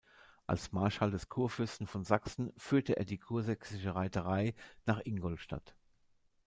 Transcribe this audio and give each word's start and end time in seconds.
Als 0.47 0.71
Marschall 0.71 1.11
des 1.11 1.29
Kurfürsten 1.29 1.85
von 1.85 2.03
Sachsen 2.03 2.51
führte 2.57 2.97
er 2.97 3.05
die 3.05 3.19
kursächsische 3.19 3.93
Reiterei 3.93 4.55
nach 4.87 5.01
Ingolstadt. 5.05 5.75